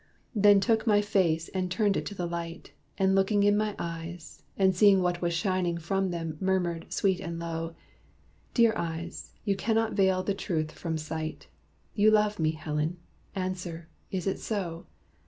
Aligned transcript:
Then 0.33 0.59
took 0.59 0.87
my 0.87 0.99
face, 0.99 1.47
and 1.49 1.69
turned 1.69 1.95
it 1.95 2.07
to 2.07 2.15
the 2.15 2.25
light, 2.25 2.71
And 2.97 3.13
looking 3.13 3.43
in 3.43 3.55
my 3.55 3.75
eyes, 3.77 4.41
and 4.57 4.75
seeing 4.75 5.03
what 5.03 5.21
Was 5.21 5.31
shining 5.35 5.77
from 5.77 6.09
them, 6.09 6.39
murmured, 6.41 6.91
sweet 6.91 7.19
and 7.19 7.37
low, 7.37 7.75
'Dear 8.55 8.73
eyes, 8.75 9.35
you 9.45 9.55
cannot 9.55 9.93
veil 9.93 10.23
the 10.23 10.33
truth 10.33 10.71
from 10.71 10.97
sight. 10.97 11.49
You 11.93 12.09
love 12.09 12.39
me, 12.39 12.53
Helen! 12.53 12.97
answer, 13.35 13.89
is 14.09 14.25
it 14.25 14.39
so?' 14.39 14.87